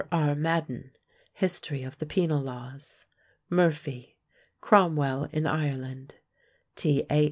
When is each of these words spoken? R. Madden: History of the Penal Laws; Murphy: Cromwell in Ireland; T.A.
R. 0.11 0.33
Madden: 0.33 0.93
History 1.33 1.83
of 1.83 1.99
the 1.99 2.07
Penal 2.07 2.41
Laws; 2.41 3.05
Murphy: 3.51 4.17
Cromwell 4.59 5.25
in 5.31 5.45
Ireland; 5.45 6.15
T.A. 6.75 7.05